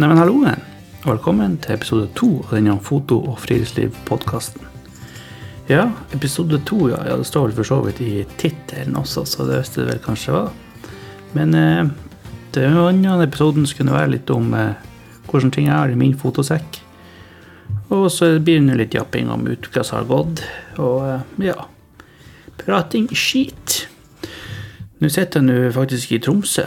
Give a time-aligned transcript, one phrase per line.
[0.00, 0.62] Neimen, halloen.
[1.04, 4.62] Velkommen til episode to av denne foto- og friluftsliv-podkasten.
[5.68, 9.44] Ja, episode to, ja, ja, det står vel for så vidt i tittelen også, så
[9.44, 10.54] det visste det vel kanskje var.
[11.36, 11.90] Men eh,
[12.56, 14.78] andre episoden skulle være litt om eh,
[15.28, 16.80] hvordan ting er i min fotosekk.
[17.92, 20.40] Og så blir det litt japping om uka som har gått,
[20.78, 21.58] og eh, ja
[22.64, 23.82] Prating skit.
[25.00, 26.64] Nå sitter jeg nå faktisk i Tromsø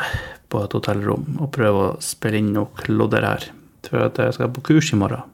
[0.53, 3.49] på et hotellrom og prøve å spille inn noe lodder her.
[3.89, 5.25] For at jeg skal på kurs i morgen.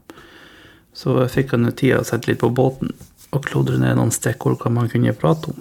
[0.95, 2.95] Så jeg fikk han nå tid å sette litt på båten
[3.30, 5.59] og klodre ned noen stikkord hva man kunne prate om.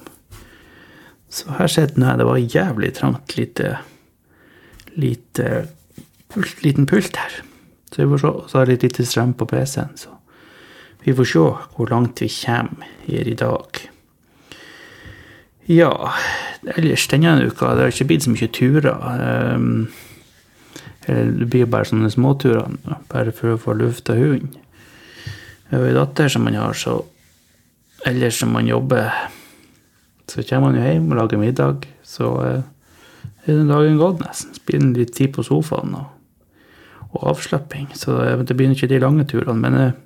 [1.29, 2.19] Så her sitter jeg.
[2.19, 3.77] Det var jævlig trangt lite
[4.99, 5.67] lite
[6.33, 7.43] pult, liten pult her.
[7.93, 8.33] Så vi får se.
[8.49, 10.17] Så har jeg litt lite strøm på PC-en, så
[11.05, 11.45] vi får se
[11.77, 13.83] hvor langt vi kommer her i dag.
[15.69, 16.13] Ja,
[16.65, 18.95] ellers denne uka det har ikke blitt så mye turer.
[19.53, 19.91] Um,
[21.05, 22.73] det blir bare sånne småturer,
[23.13, 24.55] bare for å få lufta hunden.
[25.69, 27.03] Jeg har en datter som man har, så
[28.09, 29.13] ellers som man jobber,
[30.29, 31.85] så kommer man jo hjem og lager middag.
[32.01, 32.65] Så uh,
[33.45, 34.57] er den dagen gått, nesten.
[34.57, 36.09] Spiller litt tid på sofaen og,
[37.13, 37.91] og avslapping.
[37.93, 39.61] Så det blir ikke de lange turene.
[39.61, 39.97] Men jeg,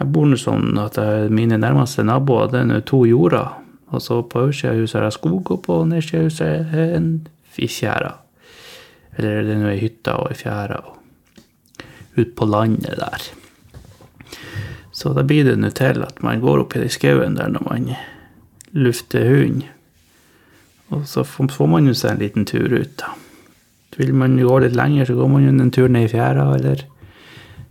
[0.00, 3.61] jeg bor nå sånn at jeg, mine nærmeste naboer det er to jorder.
[3.92, 6.96] Og så på øversida av huset er det skog, og på nedsida av huset er
[6.96, 7.08] en
[7.52, 8.14] fjæra.
[9.18, 10.80] Eller det er noe ei hytte og ei fjære
[12.16, 13.28] ute på landet der.
[14.92, 17.92] Så da blir det nå til at man går opp i skauen der når man
[18.72, 19.62] lufter hund.
[20.92, 23.14] Og så får man jo seg en liten tur ut, da.
[23.96, 26.84] Vil man gå litt lenger, så går man jo en tur ned i fjæra, eller,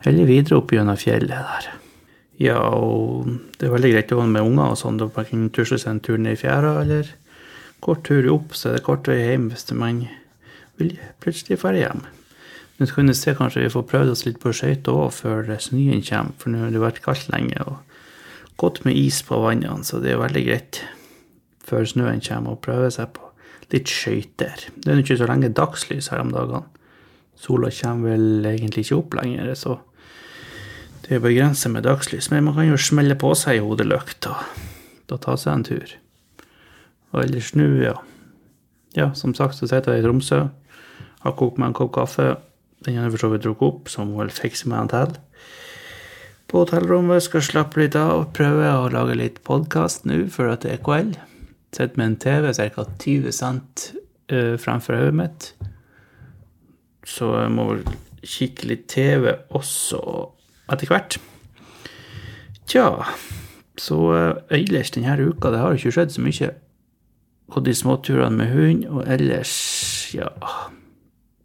[0.05, 1.80] eller videre opp gjennom fjellet der.
[2.41, 3.27] Ja, og
[3.59, 4.97] det er veldig greit å gå med unger og sånn.
[4.97, 7.11] Da man kan tusle seg en tur ned i fjæra, eller
[7.85, 10.07] kort tur opp, så er det kort vei hjem hvis man
[10.79, 12.01] vil plutselig dra hjem.
[12.81, 16.01] Nå kan du se kanskje vi får prøvd oss litt på skøyter òg før snøen
[16.07, 17.77] kommer, for nå har det vært kaldt lenge og
[18.61, 20.81] godt med is på vannene, så det er veldig greit
[21.65, 23.29] før snøen kommer å prøve seg på
[23.71, 24.65] litt skøyter.
[24.73, 26.65] Det er jo ikke så lenge dagslys her om dagene.
[27.41, 29.77] Sola kommer vel egentlig ikke opp lenger, så
[31.05, 35.17] det er begrenset med dagslys, men man kan jo smelle på seg i og da
[35.19, 35.95] ta seg en tur.
[37.11, 37.97] Og ellers nå, ja.
[38.95, 40.45] Ja, som sagt så sitter jeg i Tromsø,
[41.21, 42.35] har kokt meg en kopp kaffe.
[42.85, 45.17] Den har jeg for så vidt drukket opp, så må vel fikse meg en til.
[46.51, 50.73] På hotellrommet skal slappe litt av og prøve å lage litt podkast nå før det
[50.73, 51.15] er kveld.
[51.71, 52.85] Sitter med en TV ca.
[52.99, 53.85] 20 cent
[54.33, 55.47] uh, fremfor hodet mitt.
[57.07, 57.85] Så jeg må vel
[58.21, 60.01] kikke litt TV også
[60.69, 61.17] etter hvert.
[62.69, 63.05] Tja,
[63.79, 66.51] så uh, ellers denne uka det har ikke skjedd så mye.
[67.51, 69.55] Og de småturene med hund, og ellers,
[70.15, 70.29] ja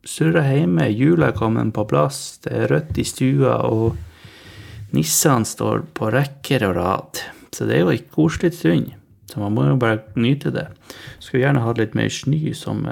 [0.07, 3.97] Surra hjemme, jula er kommet på plass, det er rødt i stua, og
[4.95, 7.23] nissene står på rekker og rad.
[7.51, 8.93] Så det er jo ei koselig stund,
[9.27, 10.69] så man må jo bare nyte det.
[11.19, 12.87] Skulle gjerne hatt litt mer snø som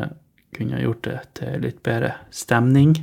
[0.54, 2.96] kunne gjort det til litt bedre stemning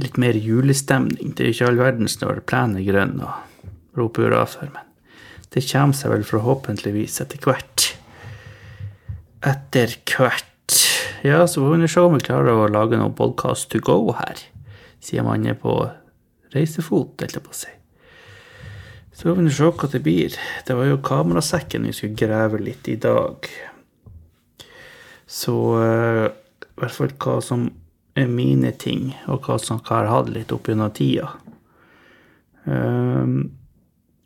[0.00, 1.34] litt mer julestemning.
[1.36, 4.84] Det er ikke all verdens når plenen er grønn og roper hurra for, men
[5.54, 7.86] det kommer seg vel forhåpentligvis etter hvert.
[9.46, 10.76] Etter hvert.
[11.24, 14.42] Ja, så får vi se om vi klarer å lage noe podkast to go her,
[15.00, 15.78] siden man er på
[16.54, 17.72] reisefot, holdt jeg på å si.
[19.16, 20.36] Så får vi se hva det blir.
[20.68, 23.48] Det var jo kamerasekken vi skulle grave litt i dag.
[25.26, 27.70] Så uh, i hvert fall hva som
[28.24, 31.28] mine ting, og hva som har hatt litt opp gjennom tida.
[32.64, 33.52] Um,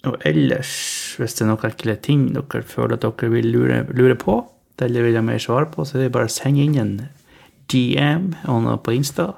[0.08, 0.70] og ellers,
[1.20, 4.38] hvis det er noen ekle ting dere føler at dere vil lure, lure på,
[4.80, 6.94] eller vil ha mer svar på, så er det bare å sende inn en
[7.68, 9.34] DM på Insta.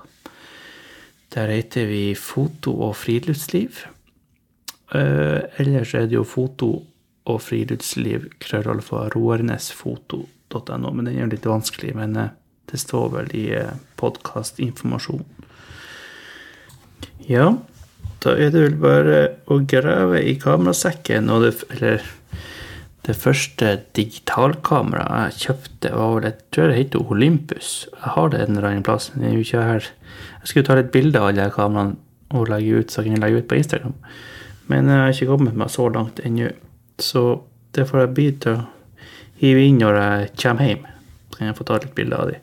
[1.34, 3.82] Der heter vi Foto og friluftsliv.
[4.92, 6.68] Uh, ellers er det jo foto
[7.24, 11.96] og friluftsliv, krøllalfa, roernesfoto.no, men den er jo litt vanskelig.
[11.96, 12.16] men...
[12.20, 12.30] Uh,
[12.70, 13.46] det står vel i
[14.00, 15.24] podkastinformasjon.
[17.28, 17.52] Ja,
[18.22, 19.20] da er det vel bare
[19.50, 22.04] å grave i kamerasekken, og det, eller
[23.06, 27.70] det første digitalkameraet jeg kjøpte, var vel Jeg tror det heter Olympus.
[27.90, 29.88] Jeg har det en eller annen plass, men det er jo ikke her.
[30.42, 31.96] Jeg skulle ta litt bilder av alle kameraene
[32.32, 33.96] og legge ut, så jeg kunne legge ut på Instagram.
[34.70, 36.52] Men jeg har ikke kommet meg så langt ennå.
[37.02, 37.42] Så
[37.74, 38.64] det får jeg bli til å
[39.42, 40.91] hive inn når jeg kommer hjem.
[41.34, 42.40] Kan jeg få ta litt bilder av de.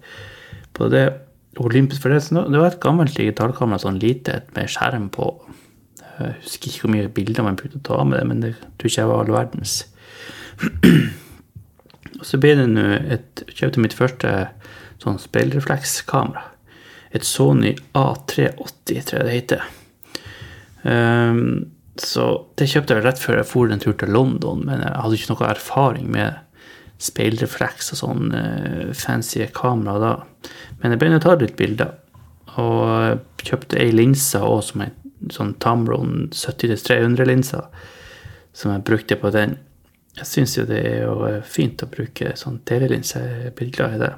[0.76, 1.06] På det
[1.60, 5.32] Olympus, for det, det var et gammelt digitalkamera, sånn lite, med skjerm på.
[6.20, 8.92] Jeg husker ikke hvor mye bilder man brukte å ta med det, men det tror
[8.92, 9.76] ikke jeg var all verdens.
[12.20, 14.32] Og så ble det nå et Kjøpte mitt første
[15.00, 16.46] sånn speilreflekskamera.
[17.12, 19.64] et Sony A380, tror jeg det heter.
[20.84, 24.94] Um, så det kjøpte jeg rett før jeg for en tur til London, men jeg
[24.94, 26.38] hadde ikke noe erfaring med
[27.00, 30.14] speilrefleks og sånn uh, fancy kamera da.
[30.80, 31.96] Men jeg begynte å ta litt bilder,
[32.60, 34.96] og kjøpte ei linse òg som en
[35.32, 37.60] sånn Tamron 70-300-linse,
[38.56, 39.58] som jeg brukte på den.
[40.18, 43.76] Jeg syns jo det er jo eh, fint å bruke sånn telelinse, jeg er blitt
[43.78, 44.14] glad i det.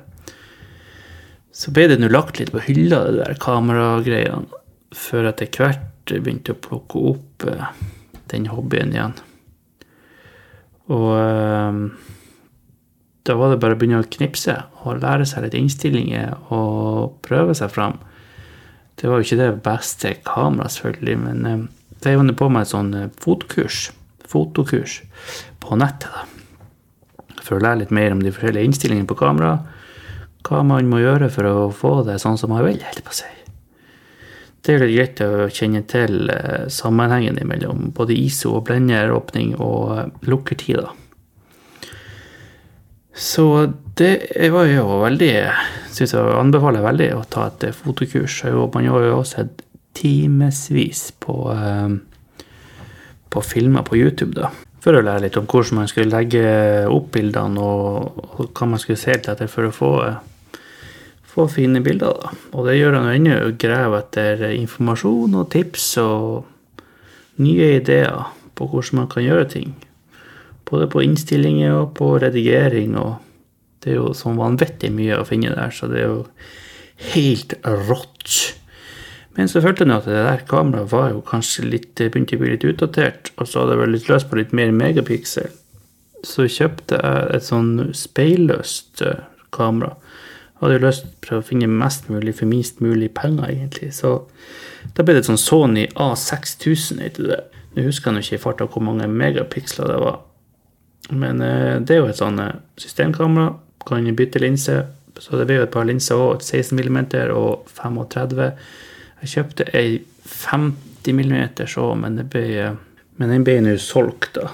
[1.54, 4.62] Så ble det nå lagt litt på hylla, det der kameragreiene,
[4.96, 7.68] før etter hvert begynte å plukke opp uh,
[8.32, 9.14] den hobbyen igjen.
[10.92, 11.12] Og
[13.28, 17.54] da var det bare å begynne å knipse og lære seg litt innstillinger og prøve
[17.58, 18.00] seg fram.
[18.98, 21.68] Det var jo ikke det beste kameraet, selvfølgelig, men
[22.02, 23.92] jeg var på meg et sånn fotokurs,
[24.30, 25.02] fotokurs
[25.62, 26.26] på nettet, da.
[27.42, 29.56] For å lære litt mer om de forskjellige innstillingene på kamera.
[30.46, 33.34] Hva man må gjøre for å få det sånn som man vil, helt på seg.
[34.62, 36.30] Det er litt greit å kjenne til
[36.70, 40.94] sammenhengen mellom både ISO og blenderåpning og lukkertid, da.
[43.14, 45.34] Så det var jo veldig
[45.92, 48.38] Syns jeg anbefaler veldig å ta et fotokurs.
[48.48, 49.66] Man har jo også sett
[49.98, 51.36] timevis på,
[53.30, 54.54] på filmer på YouTube, da.
[54.82, 56.46] For å lære litt om hvordan man skulle legge
[56.90, 59.92] opp bildene, og, hva man skulle se etter for å få,
[61.36, 62.16] få fine bilder.
[62.18, 62.32] da.
[62.56, 66.96] Og det gjør han ennå, graver etter informasjon og tips og
[67.44, 69.76] nye ideer på hvordan man kan gjøre ting.
[70.72, 72.96] Både på innstillinger og på redigering.
[72.98, 73.20] og
[73.84, 76.26] Det er jo sånn vanvittig mye å finne der, så det er jo
[77.12, 78.56] helt rått.
[79.38, 82.54] Men så følte jeg at det der kameraet var jo kanskje litt, begynte å bli
[82.54, 85.52] litt utdatert, og så hadde jeg vel litt løs på litt mer megapiksel.
[86.28, 89.24] Så kjøpte jeg et sånn speilløst eh,
[89.56, 89.96] kamera.
[90.52, 93.90] Jeg hadde jo lyst til å finne mest mulig for minst mulig penger, egentlig.
[93.98, 94.20] Så
[94.94, 97.40] da ble det et sånn Sony A6000, heter det.
[97.74, 100.20] Nå husker jeg ikke i farta hvor mange megapiksler det var.
[101.10, 103.56] Men eh, det er jo et sånn eh, systemkamera.
[103.88, 104.78] Kan bytte linse.
[105.22, 106.44] Så det blir jo et par linser òg.
[106.46, 107.00] 16 mm
[107.36, 108.52] og 35.
[109.22, 111.34] Jeg kjøpte ei 50 mm
[111.82, 112.78] òg, men, det ble, eh,
[113.18, 114.52] men den ble nå solgt, da.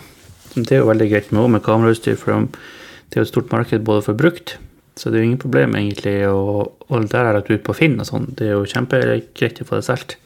[0.56, 3.84] Det er jo veldig greit med, med kamerautstyr, for det er jo et stort marked
[3.86, 4.56] både for brukt.
[4.98, 6.16] Så det er jo ingen problem egentlig.
[6.32, 8.32] Og, og der har jeg lagt ut på Finn og sånn.
[8.34, 10.18] Det er jo kjempegreit å få det solgt.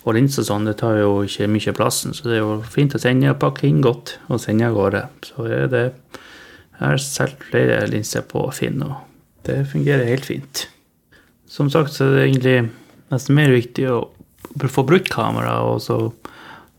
[0.00, 3.00] Og linser sånn, det tar jo ikke mye plassen, så det er jo fint å
[3.02, 5.04] sende og pakke inn godt og sende av gårde.
[5.28, 5.86] Så er det
[6.80, 8.94] Jeg har solgt flere linser på Finn, og
[9.44, 10.62] det fungerer helt fint.
[11.44, 12.70] Som sagt så er det egentlig
[13.12, 13.98] nesten mer viktig å
[14.64, 15.98] få brukt kamera og så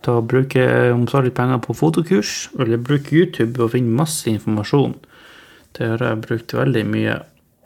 [0.02, 4.26] ta og bruke om så litt penger på fotokurs, eller bruke YouTube og finne masse
[4.32, 4.96] informasjon.
[5.78, 7.20] Det har jeg brukt veldig mye.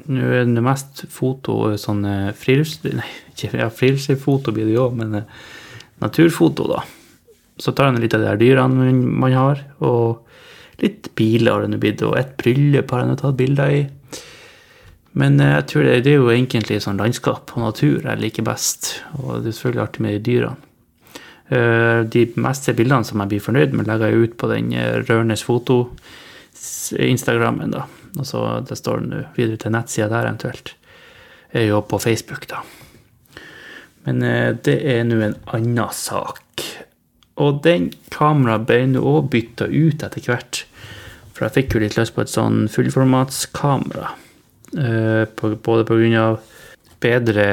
[0.05, 2.03] Nå er det mest foto sånn
[2.37, 3.07] friluftsliv Nei,
[3.43, 5.25] ja, friluftslivsfoto blir det jo òg, men eh,
[6.03, 6.79] naturfoto, da.
[7.57, 10.21] Så tar han litt av de der dyrene man har, og
[10.81, 13.89] litt biler har det blitt, og et bryllup har han tatt bilder i.
[15.19, 18.43] Men eh, jeg tror det, det er jo egentlig sånn landskap og natur jeg liker
[18.47, 18.81] best,
[19.19, 20.59] og det er selvfølgelig artig med de dyrene.
[21.45, 24.67] Eh, de meste bildene som jeg blir fornøyd med, legger jeg ut på den
[25.05, 27.81] Rørnes foto-instagrammen, da.
[28.19, 30.75] Og så det står nå videre til nettsida der eventuelt.
[31.55, 32.63] Er jo på Facebook, da.
[34.05, 36.63] Men eh, det er nå en annen sak.
[37.41, 40.63] Og den kameraet ble nå òg bytta ut etter hvert.
[41.35, 44.13] For jeg fikk jo litt lyst på et sånn fullformatskamera.
[44.75, 46.27] Eh, både pga.
[47.05, 47.43] bedre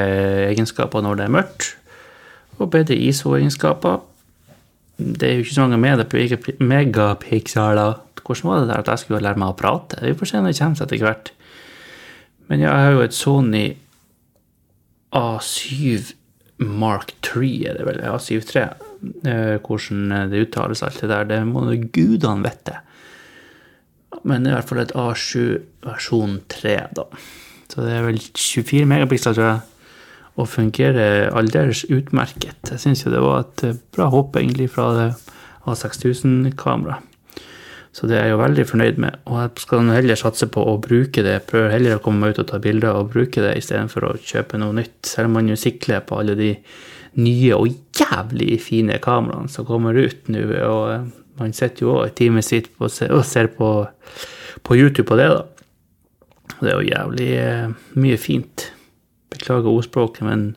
[0.49, 1.65] egenskaper når det er mørkt,
[2.57, 3.99] og bedre ISO-egenskaper.
[4.97, 5.97] Det er jo ikke så mange
[6.63, 9.99] megapixeler hvordan var det der at jeg skulle lære meg å prate?
[10.03, 11.31] Vi får se når det kommer etter hvert.
[12.51, 13.65] Men jeg har jo et Sony
[15.15, 16.13] A7
[16.63, 18.01] Mark 3, er det vel?
[18.07, 18.65] A7 III.
[19.27, 21.27] Eh, hvordan det uttales, alt det der.
[21.29, 22.79] Det må gudene vite.
[24.23, 27.07] Men i hvert fall et A7 versjon 3, da.
[27.71, 29.61] Så det er vel 24 megapiksler, tror jeg.
[30.33, 32.71] Og fungerer aldeles utmerket.
[32.71, 35.09] Jeg syns jo det var et bra hopp, egentlig, fra det
[35.69, 37.12] A6000-kameraet.
[37.93, 39.19] Så det er jeg jo veldig fornøyd med.
[39.29, 41.35] Og jeg skal heller satse på å bruke det.
[41.49, 44.57] Prøver heller å komme meg ut og ta bilder og bruke det istedenfor å kjøpe
[44.57, 44.97] noe nytt.
[45.05, 46.49] Selv om man jo sikler på alle de
[47.21, 50.41] nye og jævlig fine kameraene som kommer ut nå.
[50.41, 53.69] Og eh, man sitter jo òg time sitt og ser på,
[54.65, 55.43] på, YouTube på det, da.
[56.63, 57.67] Det er jo jævlig eh,
[58.01, 58.71] mye fint.
[59.33, 60.49] Beklager ordspråket, men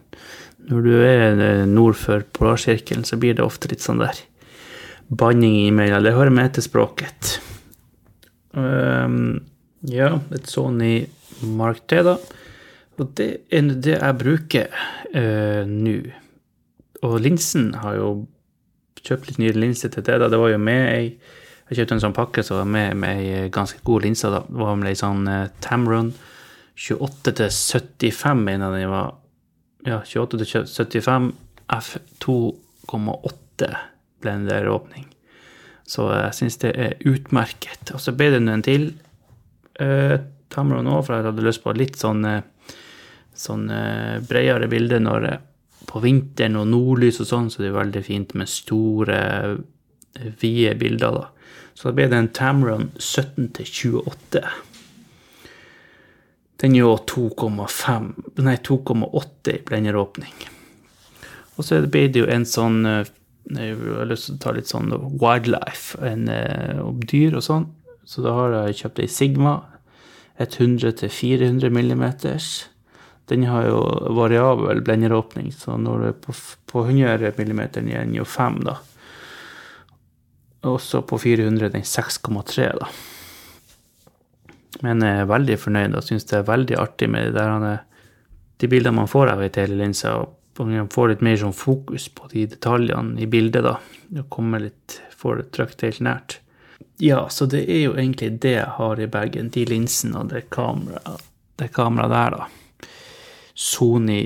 [0.73, 4.25] når du er eh, nord for polarsirkelen, så blir det ofte litt sånn der
[5.09, 6.03] banning imellom.
[6.05, 7.37] Det hører med til språket.
[8.57, 9.45] Um,
[9.87, 11.07] ja, et Sony
[11.57, 12.17] Mark 3, da.
[12.97, 14.71] Og det er det jeg bruker
[15.13, 15.99] uh, nå.
[17.05, 18.13] Og linsen har jo
[19.05, 20.17] kjøpt litt nye linser til det.
[20.23, 21.19] da, Det var jo med ei
[21.67, 24.31] Jeg kjøpte en sånn pakke som var med med ei ganske god linse.
[24.31, 26.15] da, Det var med ei sånn uh, Tamron
[26.77, 29.15] 28 til 75, mener jeg den var.
[29.87, 31.33] Ja, 28 til 75
[31.73, 33.71] F2,8
[34.25, 35.09] blenderåpning.
[35.87, 37.93] Så jeg syns det er utmerket.
[37.95, 38.89] Og så ble det en til
[39.81, 40.17] uh,
[40.53, 42.27] Tamron òg, for jeg hadde lyst på litt sånn,
[43.37, 45.29] sånn uh, bredere bilde når
[45.87, 49.19] på vinteren og nordlys og sånn, så det er veldig fint med store,
[50.41, 51.27] vide bilder, da.
[51.77, 53.69] Så da ble det en Tamron 17 til
[54.01, 54.43] 28.
[56.57, 58.07] Den er jo 2,5
[58.47, 60.47] Nei, 2,8 i blenderåpning.
[61.57, 62.81] Og så ble det jo en sånn
[63.47, 64.91] Jeg har lyst til å ta litt sånn
[65.23, 66.27] wildlife, en,
[66.83, 67.69] om dyr og sånn.
[68.07, 69.55] Så da har jeg kjøpt ei Sigma
[70.39, 72.67] 100-400 millimeters.
[73.27, 73.81] Den har jo
[74.15, 76.35] variabel blenderåpning, så når du er på,
[76.71, 78.77] på 100 mm er den jo 5, da.
[80.67, 82.91] Også på 400 den 6,3, da.
[84.85, 87.79] Men jeg er veldig fornøyd og syns det er veldig artig med de, der,
[88.61, 90.13] de bildene man får av ei telelinse.
[90.13, 93.77] Og man får litt mer sånn fokus på de detaljene i bildet, da.
[94.17, 96.39] Og kommer litt, får det trykt helt nært.
[97.03, 99.53] Ja, så det er jo egentlig det jeg har i bagen.
[99.53, 101.25] De linsene og det kameraet
[101.57, 102.89] det kameraet der, da.
[103.57, 104.21] Sony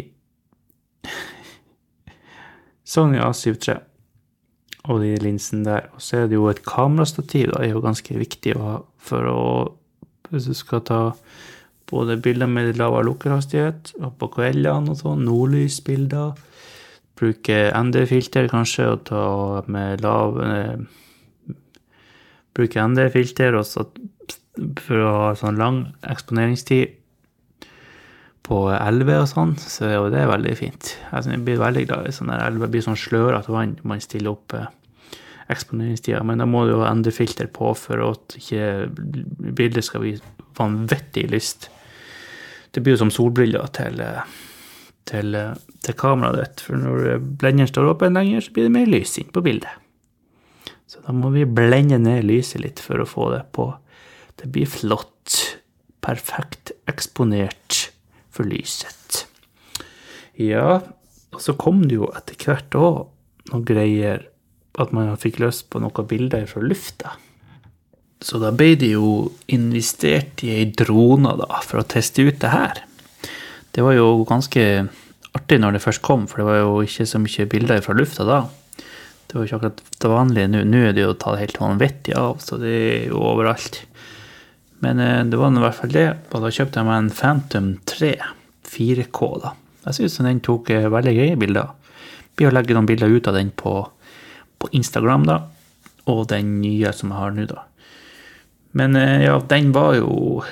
[2.84, 3.76] Sony A7 III
[4.90, 5.90] og de linsene der.
[5.94, 9.28] Og så er det jo et kamerastativ, da, er jo ganske viktig å ha for
[9.30, 9.42] å
[10.30, 10.98] Hvis du skal ta
[11.90, 16.38] både bilder med lavere lukkerhastighet, og på kveldene og sånn, nordlysbilder.
[17.20, 19.24] Bruke ND-filter kanskje, og ta
[19.70, 20.78] med lav eh,
[22.56, 26.96] Bruke ND-filter for å ha sånn lang eksponeringstid
[28.50, 30.94] på elver og sånn, så er jo det veldig fint.
[31.14, 32.72] Altså, jeg blir veldig glad i sånne elver.
[32.72, 34.66] Blir sånn slørete vann man stiller opp eh,
[35.52, 36.22] eksponeringstida.
[36.26, 38.88] Men da må du jo endre filter på for at ikke
[39.54, 40.16] bildet skal bli
[40.58, 41.70] vanvittig lyst.
[42.70, 44.00] Det blir jo som solbriller til,
[45.10, 45.36] til,
[45.82, 46.64] til kameraet ditt.
[46.66, 49.72] For når blenderen står åpen lenger, så blir det mer lys inn på bildet.
[50.90, 53.68] Så da må vi blende ned lyset litt for å få det på.
[54.40, 55.36] Det blir flott.
[56.00, 57.90] Perfekt eksponert
[58.32, 59.26] for lyset.
[60.40, 60.80] Ja,
[61.30, 64.24] og så kom det jo etter hvert òg noen greier
[64.80, 67.14] at man fikk løst på noen bilder fra lufta.
[68.20, 72.52] Så da ble det jo investert i ei drone da, for å teste ut det
[72.52, 72.82] her.
[73.72, 74.64] Det var jo ganske
[75.36, 78.26] artig når det først kom, for det var jo ikke så mye bilder fra lufta
[78.28, 78.40] da.
[79.30, 80.64] Det var jo ikke akkurat det vanlige nå.
[80.66, 83.84] Nå er det jo tatt helt vanvittig av, så det er jo overalt.
[84.82, 87.72] Men eh, det var i hvert fall det, og da kjøpte jeg meg en Phantom
[87.88, 88.12] 3
[88.70, 89.20] 4K.
[89.42, 89.54] da.
[89.86, 91.72] Jeg syns den tok eh, veldig greie bilder.
[92.36, 93.74] Blir å legge noen bilder ut av den på,
[94.58, 95.40] på, Instagram, da.
[96.10, 97.64] Og den nye som jeg har nå, da.
[98.72, 100.42] Men eh, ja, den var jo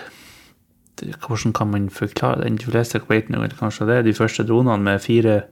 [0.99, 2.57] Hvordan kan man forklare den?
[2.59, 4.05] De fleste vet nå kanskje det.
[4.09, 5.45] De første dronene med fire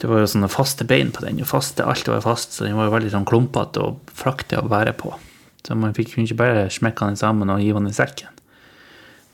[0.00, 1.44] Det var jo sånne faste bein på den.
[1.44, 4.94] faste, Alt var fast, så den var jo veldig sånn klumpete og flaktig å bære
[4.96, 5.12] på.
[5.60, 8.32] Så man fikk ikke bare smekke den sammen og hive den i sekken.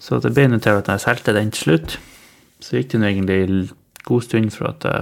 [0.03, 1.99] Så det ble nå til at jeg solgte den til slutt.
[2.59, 3.71] Så gikk det nå egentlig en
[4.11, 4.97] god stund for at det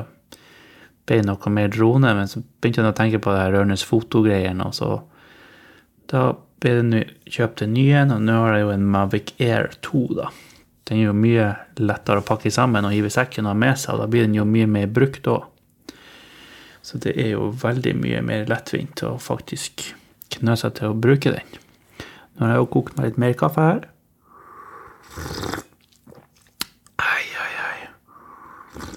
[1.09, 4.69] ble noe mer drone, men så begynte jeg å tenke på det her Ørnes fotogreiene,
[4.69, 4.91] og så
[6.13, 9.71] da ble det kjøpt en ny en, og nå har jeg jo en Mavic Air
[9.85, 10.31] 2, da.
[10.85, 11.49] Den er jo mye
[11.81, 14.37] lettere å pakke sammen og hive i sekken og med seg, og da blir den
[14.37, 15.47] jo mye mer brukt òg.
[16.85, 19.87] Så det er jo veldig mye mer lettvint å faktisk
[20.37, 21.61] knø seg til å bruke den.
[22.37, 23.87] Nå har jeg jo kokt meg litt mer kaffe her.
[27.01, 28.91] Ai, ai, ai.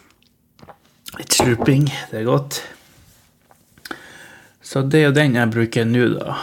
[1.22, 1.88] Litt slurping.
[2.12, 2.60] Det er godt.
[4.60, 6.42] Så det er jo den jeg bruker nå, da.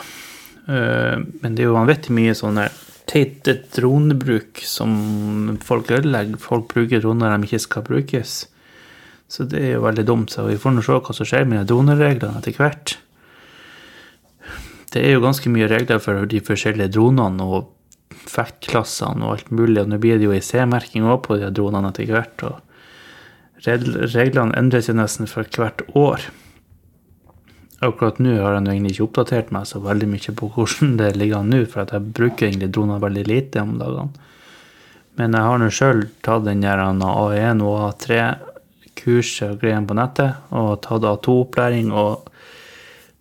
[0.67, 2.61] Eh, men det er jo vanvittig mye sånn
[3.11, 6.41] teite dronebruk som folk ødelegger.
[6.41, 8.37] Folk bruker droner de ikke skal brukes.
[9.29, 10.33] Så det er jo veldig dumt.
[10.33, 12.99] Så vi får nå se hva som skjer med dronereglene etter hvert
[14.95, 17.73] det er jo ganske mye regler for de forskjellige dronene og
[18.31, 19.81] vektklassene og alt mulig.
[19.83, 22.47] Og nå blir det jo ei C-merking òg på de dronene etter hvert.
[22.47, 23.67] Og
[24.15, 26.29] reglene endres jo nesten for hvert år.
[27.83, 31.41] Akkurat nå har jeg egentlig ikke oppdatert meg så veldig mye på hvordan det ligger
[31.41, 34.31] an nå, for jeg bruker egentlig droner veldig lite om dagene.
[35.19, 40.41] Men jeg har nå sjøl tatt den der A1 og A3-kurset og greiene på nettet,
[40.55, 42.31] og tatt A2-opplæring og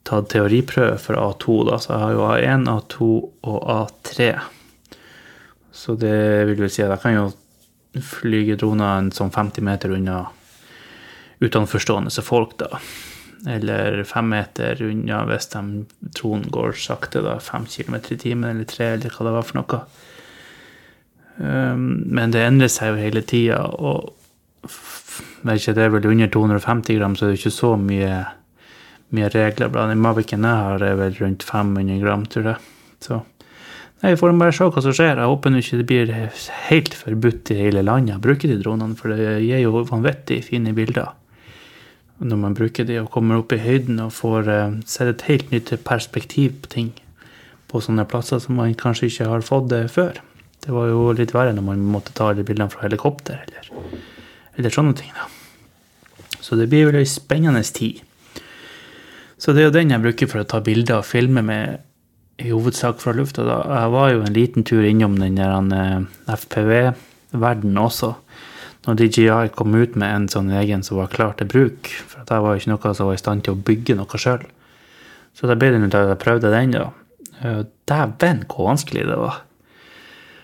[0.08, 3.10] tatt teoriprøve for A2, da, så jeg har jo A1, A2
[3.50, 4.34] og A3.
[5.74, 6.18] Så det
[6.50, 7.30] vil vel si at jeg kan jo
[8.02, 10.24] flyge droner en sånn 50 meter unna
[11.44, 12.82] utenforstående folk, da.
[13.50, 15.84] Eller fem meter unna hvis de
[16.16, 17.38] troen går sakte, da.
[17.44, 19.80] Fem kilometer i timen eller tre, eller hva det var for noe.
[21.34, 24.14] Um, men det endrer seg jo hele tida, og
[25.44, 28.22] vet ikke, det er vel under 250 gram, så det er ikke så mye,
[29.18, 29.74] mye regler.
[29.74, 32.70] Blant den Maviken jeg har, er vel rundt 500 gram, tror jeg.
[33.04, 33.20] Så
[34.04, 35.20] nei, får bare se hva som skjer.
[35.20, 36.16] Jeg håper nå ikke det blir
[36.70, 40.72] helt forbudt i hele landet å bruke de dronene, for det gir jo vanvittig fine
[40.78, 41.12] bilder
[42.22, 45.54] når man bruker de og kommer opp i høyden og får uh, sett et helt
[45.54, 46.92] nytt perspektiv på ting
[47.72, 50.20] på sånne plasser som man kanskje ikke har fått det før.
[50.64, 53.72] Det var jo litt verre når man måtte ta alle bildene fra helikopter eller,
[54.56, 55.10] eller sånne ting.
[55.18, 55.26] da.
[56.44, 58.04] Så det blir vel ei spennende tid.
[59.42, 61.82] Så det er jo den jeg bruker for å ta bilder og filme med,
[62.40, 63.44] i hovedsak fra lufta.
[63.44, 66.06] Jeg var jo en liten tur innom den der uh,
[66.38, 68.14] FPV-verdenen også
[68.84, 71.88] når DJI kom ut med en sånn egen som var klar til bruk.
[72.10, 74.44] For det var ikke noe som var i stand til å bygge noe sjøl.
[75.34, 76.90] Så da ble det til at jeg prøvde den, da.
[77.90, 79.42] Dæven, hvor vanskelig det var.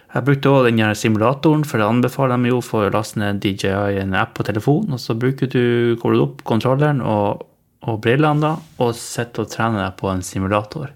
[0.09, 3.99] Jeg brukte òg den simulatoren, for det anbefaler de jo for å laste ned DJI
[4.01, 4.95] en app på telefonen.
[4.95, 7.43] Og så bruker du, kobler opp kontrolleren og,
[7.85, 10.95] og brillene da, og sitter og trener deg på en simulator.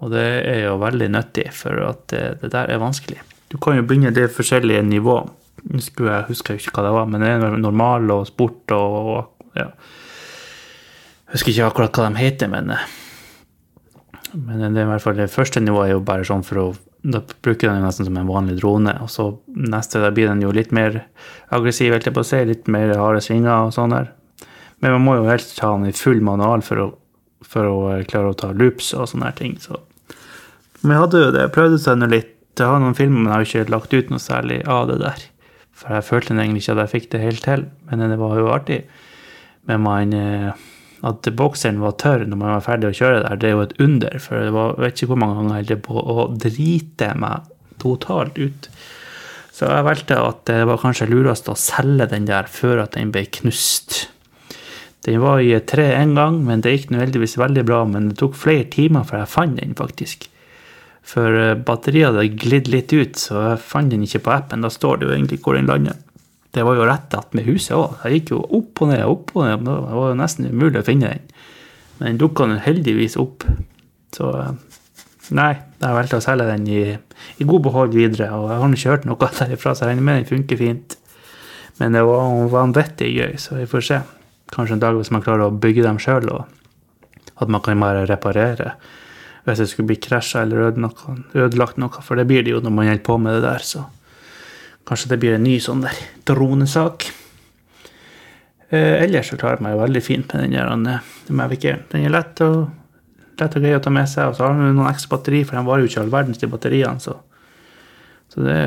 [0.00, 3.20] Og det er jo veldig nyttig, for at det, det der er vanskelig.
[3.52, 5.28] Du kan jo begynne det forskjellige nivåer.
[5.82, 9.10] Skulle jeg husker ikke hva det var, men det er normal og sport og
[9.58, 9.68] ja.
[11.30, 12.72] Jeg husker ikke akkurat hva de heter, men,
[14.34, 16.70] men det er i hvert fall det første nivået er jo bare sånn for å
[17.00, 20.50] Da bruker den nesten som en vanlig drone, og så neste da blir den jo
[20.52, 20.98] litt mer
[21.48, 24.10] aggressiv, helt på å si, litt mer harde svinger og sånn der.
[24.84, 26.88] Men man må jo helst ta den i full manual for å,
[27.40, 29.56] for å klare å ta loops og sånne her ting.
[29.64, 29.80] Så.
[30.82, 32.36] Men jeg hadde jo det, jeg prøvde seg nå litt.
[32.60, 35.24] Jeg har noen filmer, men jeg har ikke lagt ut noe særlig av det der.
[35.80, 38.52] For jeg følte egentlig ikke at jeg fikk det helt til, men det var jo
[38.52, 38.82] artig.
[39.68, 40.52] Men man, eh,
[41.08, 43.76] at bokseren var tørr når man var ferdig å kjøre der, det er jo et
[43.80, 44.18] under.
[44.20, 47.50] For det var, jeg vet ikke hvor mange ganger jeg holdt på å drite meg
[47.80, 48.70] totalt ut.
[49.56, 53.12] Så jeg valgte at det var kanskje lurest å selge den der før at den
[53.12, 54.06] ble knust.
[55.04, 57.82] Den var i tre en gang, men det gikk nå heldigvis veldig bra.
[57.88, 60.29] Men det tok flere timer før jeg fant den, faktisk.
[61.10, 64.62] For eh, batteriet hadde glidd litt ut, så jeg fant den ikke på appen.
[64.64, 65.98] Da står det jo egentlig hvor den lander.
[66.50, 67.98] Det var jo rett attmed huset òg.
[68.04, 69.66] Jeg gikk jo opp og ned, opp og ned.
[69.66, 71.26] Det var jo nesten umulig å finne den.
[71.98, 73.46] Men den dukka heldigvis opp.
[74.14, 74.54] Så eh,
[75.38, 76.84] nei, jeg valgte å selge den i,
[77.38, 78.30] i god behold videre.
[78.36, 80.96] Og jeg har ikke hørt noe derifra, så jeg regner med den funker fint.
[81.80, 84.00] Men det var vanvittig gøy, så vi får se.
[84.50, 88.02] Kanskje en dag hvis man klarer å bygge dem sjøl, og at man kan bare
[88.10, 88.74] reparere
[89.44, 92.90] hvis det skulle bli krasja eller ødelagt noe, for det blir det jo når man
[92.90, 93.86] holder på med det der, så
[94.88, 95.96] kanskje det blir en ny sånn der
[96.28, 97.06] dronesak.
[98.70, 102.42] Eh, ellers så klarer jeg meg veldig fint med den der Mavic Den er lett
[102.46, 102.68] og,
[103.40, 105.58] lett og grei å ta med seg, og så har den noen ekstra batteri, for
[105.58, 107.16] den varer jo ikke all verdens til batteriene, så,
[108.30, 108.60] så det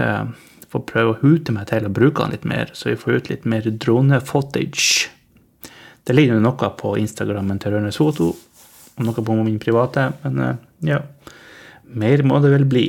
[0.74, 3.30] får prøve å hute meg til å bruke den litt mer, så vi får ut
[3.30, 5.12] litt mer drone-footage.
[6.04, 8.34] Det ligger jo noe på Instagrammen til Rønnes Foto,
[9.02, 10.12] noe på min private.
[10.24, 10.62] Men eh,
[10.94, 11.00] ja,
[11.94, 12.88] mer må det vel bli.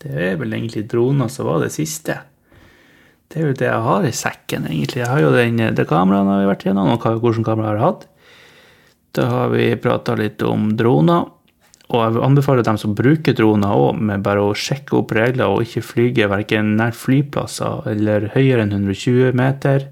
[0.00, 2.18] Det er vel egentlig droner som var det siste.
[3.30, 5.04] Det er jo det jeg har i sekken, egentlig.
[5.04, 7.84] Jeg har jo den, det kameraet har vi vært gjennom, og hvilket kamera jeg har
[7.84, 8.08] hatt.
[9.14, 11.28] Da har vi prata litt om droner.
[11.90, 15.64] Og jeg anbefaler dem som bruker droner òg, med bare å sjekke opp regler og
[15.66, 19.88] ikke flyge verken nær flyplasser eller høyere enn 120 meter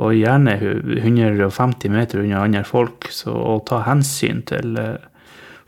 [0.00, 0.56] og gjerne
[0.96, 3.10] 150 meter unna andre folk.
[3.12, 4.96] Så å ta hensyn til eh,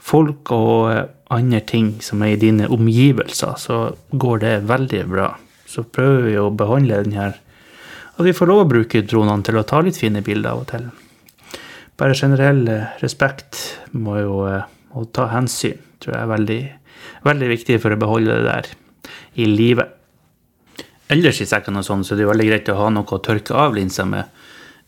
[0.01, 3.79] folk og eh, andre ting som er i dine omgivelser, så
[4.11, 5.31] går det veldig bra.
[5.69, 7.41] Så prøver vi å behandle den her
[8.13, 10.67] At vi får lov å bruke dronene til å ta litt fine bilder av og
[10.69, 10.83] til.
[11.97, 13.63] Bare generell eh, respekt
[13.97, 16.61] må jo å ta hensyn, tror jeg er veldig,
[17.25, 18.69] veldig viktig for å beholde det der
[19.41, 20.02] i livet
[21.13, 23.57] ellers i sekken, og sånn, så det er veldig greit å ha noe å tørke
[23.59, 24.41] av linsa med.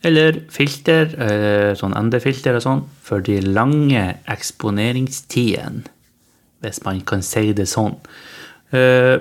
[0.04, 5.86] Eller filter, eh, sånn ND-filter og sånn, for de lange eksponeringstidene,
[6.64, 7.96] hvis man kan si det sånn.
[8.72, 9.16] Eh,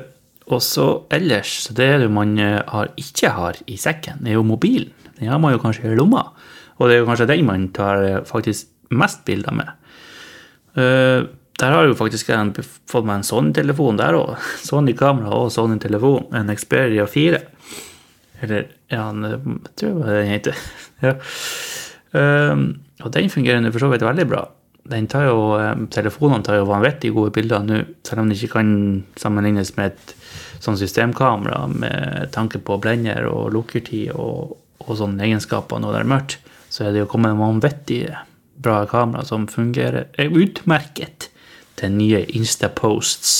[0.51, 4.91] og så ellers, så det man eh, har, ikke har i sekken, er jo mobilen.
[5.19, 6.25] Den har man jo kanskje i lomma,
[6.79, 9.71] og det er jo kanskje den man tar faktisk mest bilder med.
[11.61, 12.51] Der har jo faktisk en,
[12.89, 14.33] fått meg en Sony-telefon der òg.
[14.67, 16.31] Sony-kamera og Sony-telefon.
[16.35, 17.41] En Xperia 4.
[18.43, 19.39] Eller ja, jeg
[19.79, 20.65] tror det var den heter.
[21.05, 21.15] ja.
[22.13, 22.65] Um,
[23.03, 24.43] og den fungerer for så vidt veldig bra.
[24.83, 28.57] den tar jo, eh, telefonene tar jo vanvittig gode bilder nå, selv om det ikke
[28.57, 28.71] kan
[29.15, 30.11] sammenlignes med et
[30.59, 36.11] sånn systemkamera med tanke på blender og lukkertid og, og sånne egenskaper når det er
[36.11, 36.35] mørkt,
[36.67, 38.01] så er det jo kommet vanvittig
[38.59, 41.29] bra kamera som fungerer utmerket
[41.79, 43.33] til nye Insta-posts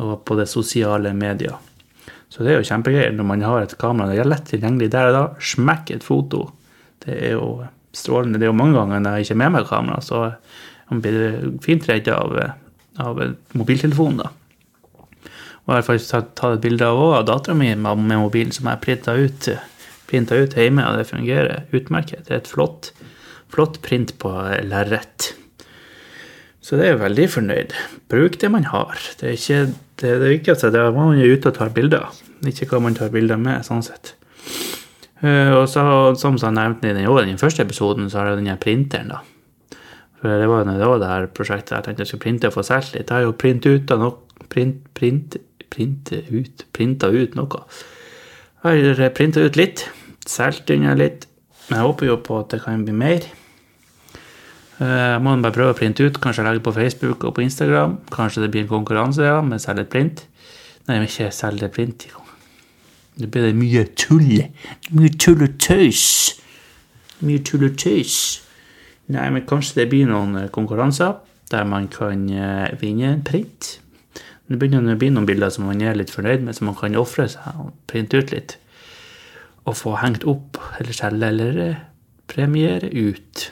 [0.00, 1.58] og på det sosiale medier.
[2.30, 5.10] Så det er jo kjempegreier når man har et kamera det er lett tilgjengelig der
[5.10, 5.22] og da.
[5.42, 6.46] Smekk et foto.
[7.02, 7.48] Det er jo
[7.96, 8.38] strålende.
[8.38, 10.20] Det er jo mange ganger når jeg ikke er med meg kamera, så
[10.90, 12.36] man blir fint redd av,
[13.02, 13.18] av
[13.58, 14.30] mobiltelefonen, da.
[15.66, 18.82] Og jeg har faktisk tatt et bilde av, av dattera mi med mobilen som jeg
[18.82, 19.50] printa ut,
[20.10, 22.24] ut hjemme, og det fungerer utmerket.
[22.26, 22.90] Det er et flott,
[23.52, 24.32] flott print på
[24.66, 25.32] lerret.
[26.60, 27.74] Så det er jeg veldig fornøyd.
[28.12, 29.00] Bruk det man har.
[29.20, 29.60] Det er ikke
[30.02, 30.72] det, det viktigste.
[30.72, 32.08] Det er hva man er ute og tar bilder,
[32.44, 34.14] ikke hva man tar bilder med, sånn sett.
[35.20, 35.82] Uh, og så,
[36.16, 39.20] som jeg nevnte i den, i den første episoden, så har jeg den printeren, da.
[40.20, 42.64] For det var, jo var det her prosjektet jeg tenkte jeg skulle printe og få
[42.64, 43.08] solgt litt.
[43.08, 45.38] Jeg har jo print ut av noe print, print,
[45.72, 47.64] print ut, printa ut noe.
[48.66, 49.86] Jeg har printa ut litt,
[50.28, 51.24] solgt unna litt.
[51.68, 53.24] Men jeg håper jo på at det kan bli mer.
[54.80, 57.98] Eh, må bare prøve å printe ut, kanskje legge på Facebook og på Instagram.
[58.14, 60.24] Kanskje det blir en konkurranse ja, med selge print.
[60.86, 62.06] Nei, men ikke selge print.
[63.20, 64.38] Det blir mye tull.
[64.96, 66.06] Mye tull og tøys.
[67.20, 68.16] Mye tull og tøys.
[69.12, 71.18] Nei, men kanskje det blir noen eh, konkurranser
[71.50, 73.76] der man kan eh, vinne en print.
[74.48, 76.96] Det begynner å bli noen bilder som man er litt fornøyd med, som man kan
[76.98, 78.56] ofre seg og printe ut litt.
[79.68, 81.64] Og få hengt opp eller selge eller
[82.30, 83.50] premiere ut.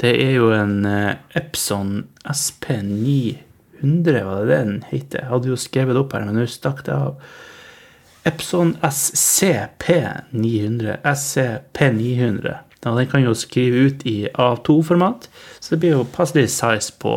[0.00, 1.90] Det er jo en eh, Epson
[2.24, 5.18] SP900, var det den heter?
[5.22, 7.12] Jeg hadde jo skrevet det opp her, men nå stakk det av.
[8.28, 10.86] Epson SCP900.
[11.04, 12.48] SCP900.
[12.80, 15.20] Den kan jo skrive ut i A2-format,
[15.60, 17.14] så det blir jo passelig size på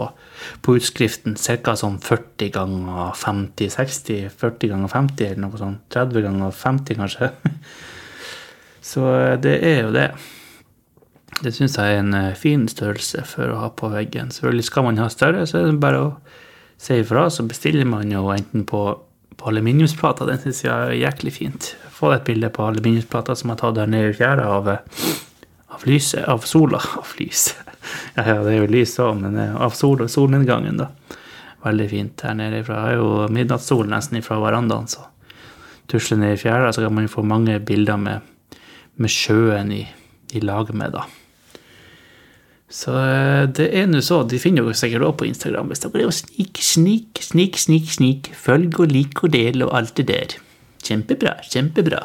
[0.63, 1.75] på utskriften ca.
[1.79, 5.83] sånn 40 ganger 50, 60, 40 ganger 50 eller noe sånt.
[5.93, 7.31] 30 ganger 50, kanskje.
[8.91, 10.09] Så eh, det er jo det.
[11.43, 14.31] Det syns jeg er en eh, fin størrelse for å ha på veggen.
[14.31, 16.11] Selvfølgelig skal man ha større, så er det bare å
[16.79, 18.83] si ifra, så bestiller man jo enten på,
[19.39, 20.29] på aluminiumsplater.
[20.29, 21.73] Den syns jeg er jæklig fint.
[21.91, 24.69] Få et bilde på aluminiumsplater som jeg har tatt der nede i fjæra av,
[25.75, 26.79] av lyset, av sola.
[27.01, 27.59] Av lyset.
[28.15, 30.91] Ja, det er jo lys òg, men eh, av sol, solnedgangen, da.
[31.63, 32.77] Veldig fint her nede ifra.
[32.79, 35.03] Jeg har jo midnattssol nesten ifra verandaen, så
[35.91, 38.55] tusler ned i fjæra, så kan man få mange bilder med,
[38.95, 39.81] med sjøen i,
[40.31, 41.03] i lag med, da.
[42.73, 44.23] Så eh, det er nå så.
[44.25, 48.31] De finner jo sikkert òg på Instagram hvis dere er snik, snik, snik, snik, snik.
[48.33, 50.37] Følg og lik og del og alt det der.
[50.83, 52.01] Kjempebra, kjempebra.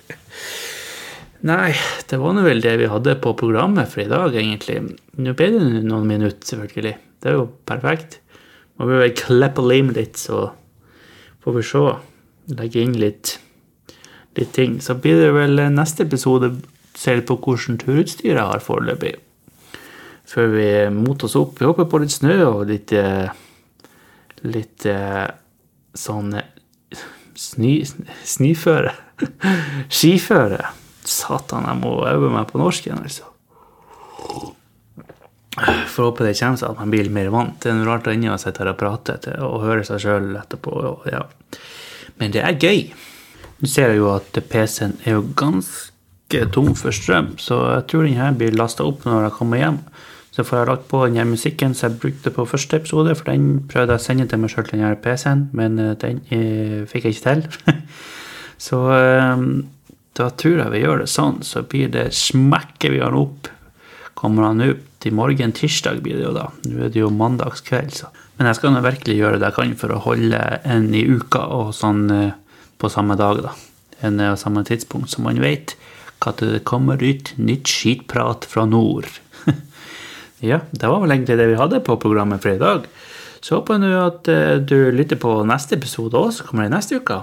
[1.50, 1.70] Nei,
[2.10, 4.80] det var nå vel det vi hadde på programmet for i dag, egentlig.
[5.22, 6.96] Nå ble det noen minutter, selvfølgelig.
[7.22, 8.18] Det er jo perfekt.
[8.80, 10.50] Må vi vel klippe lim litt, så
[11.44, 11.86] får vi se.
[12.58, 13.36] Legge inn litt,
[14.36, 14.80] litt ting.
[14.82, 16.50] Så blir det vel neste episode
[17.00, 19.14] se på hvordan turutstyr jeg har foreløpig.
[20.30, 21.56] Før vi moter oss opp.
[21.58, 23.30] Vi håper på litt snø og litt eh,
[24.40, 25.26] Litt eh,
[25.92, 26.30] sånn
[27.36, 27.72] sny,
[28.24, 28.94] snøføre.
[29.98, 30.70] Skiføre.
[31.04, 33.28] Satan, jeg må øve meg på norsken, altså.
[35.60, 37.58] Får håpe det kommer seg at man blir mer vant.
[37.60, 40.00] Det er noe rart å inni å sitte her og prate til, og høre seg
[40.06, 40.72] sjøl etterpå.
[41.12, 41.26] Ja.
[42.20, 42.86] Men det er gøy.
[43.60, 45.89] Nå ser jo at PC-en er jo ganske
[46.54, 49.80] tom for strøm, så jeg tror den her blir lasta opp når jeg kommer hjem.
[50.30, 53.32] Så får jeg lagt på den her musikken som jeg brukte på første episode, for
[53.32, 56.76] den prøvde jeg å sende til meg sjøl, den her PC-en, men eh, den eh,
[56.90, 57.74] fikk jeg ikke til.
[58.68, 59.44] så eh,
[60.20, 63.50] da tror jeg vi gjør det sånn, så blir det smekker vi han opp.
[64.18, 66.46] Kommer han ut i morgen, tirsdag blir det jo da.
[66.68, 68.10] Nå er det jo mandagskveld, så.
[68.38, 71.42] Men jeg skal nå virkelig gjøre det jeg kan for å holde en i uka
[71.56, 72.36] og sånn eh,
[72.80, 73.56] på samme dag, da.
[74.06, 75.74] En og samme tidspunkt, som man vet
[76.28, 79.08] at det kommer ut nytt skitprat fra nord.
[80.50, 82.84] ja, det var vel egentlig det vi hadde på programmet for i dag.
[83.40, 86.72] Så håper jeg nå at eh, du lytter på neste episode òg, som kommer i
[86.72, 87.22] neste uke.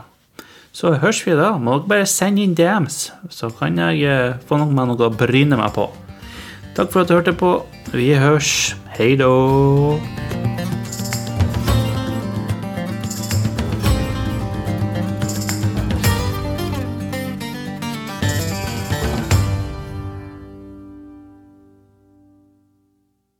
[0.73, 1.53] Så høres vi da.
[1.61, 5.13] Må dere bare sende inn DMs, så kan jeg eh, få noe med noe å
[5.13, 5.87] bryne meg på.
[6.77, 7.55] Takk for at du hørte på.
[7.93, 8.75] Vi høres.
[8.97, 9.33] Hei då.